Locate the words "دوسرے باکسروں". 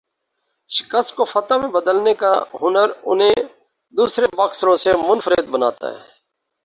3.93-4.77